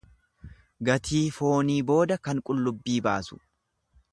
[0.87, 3.39] Gatii foonii booda kan qullubbii baasu.